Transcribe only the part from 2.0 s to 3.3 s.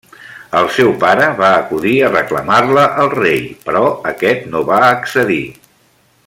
a reclamar-la al